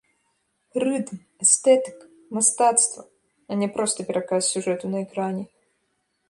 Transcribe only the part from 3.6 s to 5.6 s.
не проста пераказ сюжэту на экране.